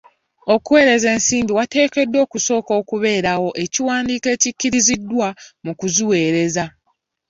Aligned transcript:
Okuweereza 0.53 1.07
ensimbi 1.15 1.51
wateekeddwa 1.57 2.19
okusooka 2.25 2.71
okubeerawo 2.81 3.49
ekiwandiko 3.63 4.27
ekikkiriziddwa 4.35 5.27
mu 5.65 5.71
kuziweereza. 5.79 6.65